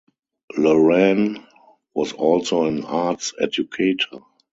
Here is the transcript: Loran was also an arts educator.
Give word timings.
Loran 0.57 1.45
was 1.93 2.13
also 2.13 2.65
an 2.65 2.83
arts 2.85 3.33
educator. 3.39 4.17